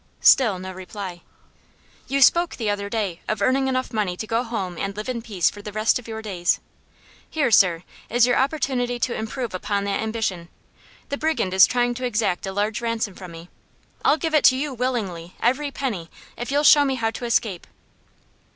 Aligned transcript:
Still 0.21 0.57
no 0.57 0.71
reply. 0.73 1.21
"You 2.07 2.23
spoke, 2.23 2.55
the 2.55 2.71
other 2.71 2.89
day, 2.89 3.21
of 3.29 3.39
earning 3.39 3.67
enough 3.67 3.93
money 3.93 4.17
to 4.17 4.25
go 4.25 4.41
home 4.41 4.75
and 4.79 4.97
live 4.97 5.07
in 5.07 5.21
peace 5.21 5.51
for 5.51 5.61
the 5.61 5.71
rest 5.71 5.99
of 5.99 6.07
your 6.07 6.23
days. 6.23 6.59
Here, 7.29 7.51
sir, 7.51 7.83
is 8.09 8.25
your 8.25 8.35
opportunity 8.35 8.97
to 8.97 9.13
improve 9.15 9.53
upon 9.53 9.83
that 9.83 10.01
ambition. 10.01 10.49
The 11.09 11.19
brigand 11.19 11.53
is 11.53 11.67
trying 11.67 11.93
to 11.93 12.03
exact 12.05 12.47
a 12.47 12.51
large 12.51 12.81
ransom 12.81 13.13
from 13.13 13.31
me; 13.31 13.49
I'll 14.03 14.17
give 14.17 14.33
it 14.33 14.43
to 14.45 14.57
you 14.57 14.73
willingly 14.73 15.35
every 15.39 15.69
penny 15.69 16.09
if 16.35 16.49
you'll 16.49 16.63
show 16.63 16.83
me 16.83 16.95
how 16.95 17.11
to 17.11 17.25
escape." 17.25 17.67